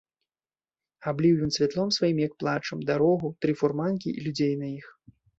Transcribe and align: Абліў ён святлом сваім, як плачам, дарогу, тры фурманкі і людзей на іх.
Абліў 1.09 1.35
ён 1.47 1.51
святлом 1.57 1.91
сваім, 1.97 2.17
як 2.27 2.33
плачам, 2.43 2.77
дарогу, 2.89 3.27
тры 3.47 3.53
фурманкі 3.59 4.09
і 4.17 4.23
людзей 4.29 4.53
на 4.63 4.67
іх. 4.79 4.87